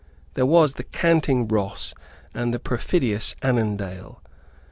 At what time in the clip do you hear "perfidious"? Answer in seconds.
2.57-3.35